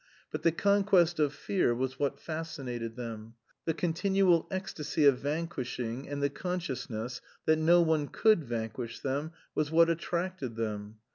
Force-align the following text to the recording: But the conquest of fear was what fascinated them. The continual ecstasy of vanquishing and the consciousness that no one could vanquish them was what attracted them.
But 0.31 0.41
the 0.41 0.51
conquest 0.51 1.19
of 1.19 1.31
fear 1.31 1.75
was 1.75 1.99
what 1.99 2.19
fascinated 2.19 2.95
them. 2.95 3.35
The 3.65 3.75
continual 3.75 4.47
ecstasy 4.49 5.05
of 5.05 5.19
vanquishing 5.19 6.09
and 6.09 6.23
the 6.23 6.29
consciousness 6.31 7.21
that 7.45 7.59
no 7.59 7.81
one 7.83 8.07
could 8.07 8.43
vanquish 8.43 9.01
them 9.01 9.31
was 9.53 9.69
what 9.69 9.91
attracted 9.91 10.55
them. 10.55 10.95